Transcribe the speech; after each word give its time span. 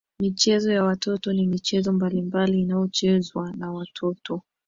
Michezo 0.19 0.71
ya 0.73 0.83
watoto 0.83 1.33
ni 1.33 1.47
michezo 1.47 1.93
mbalimbali 1.93 2.61
inayochezwa 2.61 3.51
na 3.57 3.71
watoto 3.71 4.41